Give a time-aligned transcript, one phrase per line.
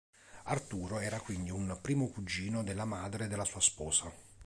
[0.45, 4.11] Arturo era quindi un primo cugino della madre della sua sposa.